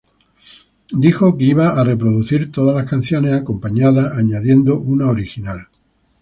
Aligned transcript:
Dijo 1.03 1.37
que 1.37 1.43
iba 1.45 1.79
a 1.79 1.83
re-producir 1.83 2.51
todas 2.51 2.75
las 2.75 2.89
canciones 2.89 3.33
acompañadas 3.33 4.17
añadiendo 4.17 4.79
una 4.79 5.07
original. 5.11 5.67